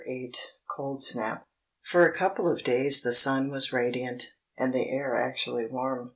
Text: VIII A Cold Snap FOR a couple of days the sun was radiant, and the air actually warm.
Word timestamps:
VIII 0.07 0.33
A 0.33 0.73
Cold 0.73 1.03
Snap 1.03 1.45
FOR 1.83 2.07
a 2.07 2.11
couple 2.11 2.51
of 2.51 2.63
days 2.63 3.01
the 3.03 3.13
sun 3.13 3.51
was 3.51 3.71
radiant, 3.71 4.31
and 4.57 4.73
the 4.73 4.89
air 4.89 5.15
actually 5.15 5.67
warm. 5.67 6.09